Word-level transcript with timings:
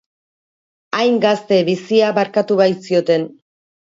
Hain 0.99 1.19
gazte, 1.25 1.59
bizia 1.67 2.07
barkatu 2.21 2.57
baitzioten. 2.63 3.29